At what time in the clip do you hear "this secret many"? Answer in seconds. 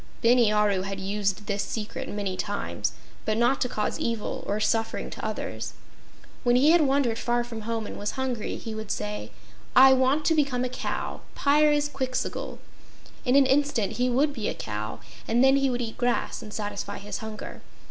1.45-2.35